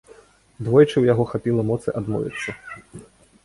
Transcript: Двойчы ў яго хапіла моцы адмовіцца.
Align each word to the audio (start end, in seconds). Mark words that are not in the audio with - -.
Двойчы 0.67 0.95
ў 0.99 1.11
яго 1.11 1.23
хапіла 1.33 1.61
моцы 1.69 1.89
адмовіцца. 2.03 2.59